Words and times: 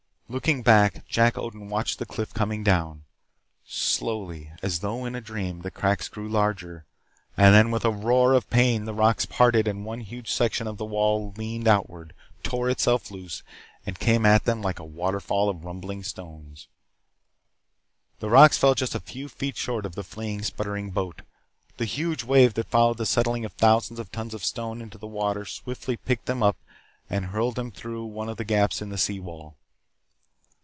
Looking 0.33 0.63
back, 0.63 1.05
Jack 1.09 1.37
Odin 1.37 1.67
watched 1.67 1.99
the 1.99 2.05
cliff 2.05 2.33
coming 2.33 2.63
down. 2.63 3.03
Slowly, 3.65 4.53
as 4.61 4.79
though 4.79 5.03
in 5.03 5.13
a 5.13 5.19
dream, 5.19 5.59
the 5.59 5.69
cracks 5.69 6.07
grew 6.07 6.29
larger 6.29 6.85
and 7.35 7.53
then 7.53 7.69
with 7.69 7.83
a 7.83 7.89
roar 7.91 8.31
of 8.33 8.49
pain 8.49 8.85
the 8.85 8.93
rocks 8.93 9.25
parted 9.25 9.67
and 9.67 9.83
one 9.83 9.99
huge 9.99 10.31
section 10.31 10.67
of 10.67 10.77
the 10.77 10.85
wall 10.85 11.33
leaned 11.35 11.67
outward, 11.67 12.13
tore 12.43 12.69
itself 12.69 13.11
loose, 13.11 13.43
and 13.85 13.99
came 13.99 14.25
at 14.25 14.45
them 14.45 14.61
like 14.61 14.79
a 14.79 14.85
waterfall 14.85 15.49
of 15.49 15.65
rumbling 15.65 16.01
stones. 16.01 16.69
The 18.19 18.29
rocks 18.29 18.57
fell 18.57 18.73
just 18.73 18.95
a 18.95 19.01
few 19.01 19.27
feet 19.27 19.57
short 19.57 19.85
of 19.85 19.95
the 19.95 20.01
fleeing, 20.05 20.43
sputtering 20.43 20.91
boat. 20.91 21.23
The 21.75 21.83
huge 21.83 22.23
wave 22.23 22.53
that 22.53 22.69
followed 22.69 22.99
the 22.99 23.05
settling 23.05 23.43
of 23.43 23.51
thousands 23.51 23.99
of 23.99 24.13
tons 24.13 24.33
of 24.33 24.45
stone 24.45 24.81
into 24.81 24.97
the 24.97 25.07
water 25.07 25.43
swiftly 25.43 25.97
picked 25.97 26.27
them 26.27 26.41
up 26.41 26.55
and 27.09 27.25
hurled 27.25 27.55
them 27.55 27.69
through 27.69 28.05
one 28.05 28.29
of 28.29 28.37
the 28.37 28.45
gaps 28.45 28.81
in 28.81 28.87
the 28.87 28.97
sea 28.97 29.19
wall. 29.19 29.57